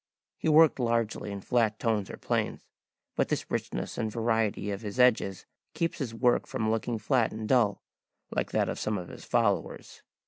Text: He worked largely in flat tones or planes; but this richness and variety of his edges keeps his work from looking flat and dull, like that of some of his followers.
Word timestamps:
He 0.39 0.49
worked 0.49 0.79
largely 0.79 1.31
in 1.31 1.41
flat 1.41 1.77
tones 1.77 2.09
or 2.09 2.17
planes; 2.17 2.65
but 3.15 3.29
this 3.29 3.51
richness 3.51 3.99
and 3.99 4.11
variety 4.11 4.71
of 4.71 4.81
his 4.81 4.99
edges 4.99 5.45
keeps 5.75 5.99
his 5.99 6.11
work 6.11 6.47
from 6.47 6.71
looking 6.71 6.97
flat 6.97 7.31
and 7.31 7.47
dull, 7.47 7.83
like 8.31 8.49
that 8.51 8.67
of 8.67 8.79
some 8.79 8.97
of 8.97 9.09
his 9.09 9.25
followers. 9.25 10.01